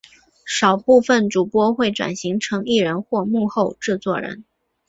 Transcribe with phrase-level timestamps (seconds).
[0.47, 4.45] 少部份主播会转型成艺人或幕后制作人。